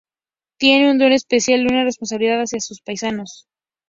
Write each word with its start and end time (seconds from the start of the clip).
Tiene 0.57 0.89
un 0.89 0.97
don 0.97 1.11
especial 1.11 1.59
y 1.61 1.65
una 1.67 1.83
responsabilidad 1.83 2.39
hacia 2.41 2.59
sus 2.59 2.81
paisanos. 2.81 3.45